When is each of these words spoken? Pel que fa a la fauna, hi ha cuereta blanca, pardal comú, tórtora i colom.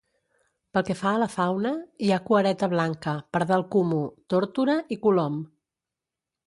Pel 0.77 0.85
que 0.87 0.95
fa 1.01 1.11
a 1.17 1.19
la 1.23 1.27
fauna, 1.33 1.73
hi 2.05 2.09
ha 2.15 2.19
cuereta 2.31 2.71
blanca, 2.73 3.15
pardal 3.37 3.67
comú, 3.77 4.01
tórtora 4.35 4.81
i 4.97 5.01
colom. 5.07 5.39